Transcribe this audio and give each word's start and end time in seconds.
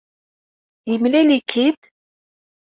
Yemlal-ik-id? 0.89 1.79